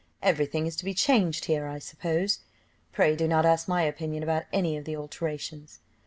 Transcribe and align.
Every 0.23 0.47
thing 0.47 0.65
is 0.65 0.75
to 0.77 0.83
be 0.83 0.95
changed 0.95 1.45
here, 1.45 1.67
I 1.67 1.77
suppose, 1.77 2.39
pray 2.91 3.15
do 3.15 3.27
not 3.27 3.45
ask 3.45 3.67
my 3.67 3.83
opinion 3.83 4.23
about 4.23 4.45
any 4.51 4.75
of 4.75 4.85
the 4.85 4.95
alterations." 4.97 5.79